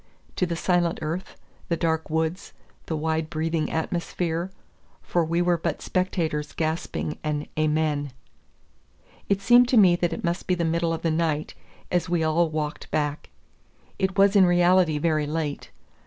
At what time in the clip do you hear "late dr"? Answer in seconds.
15.27-15.81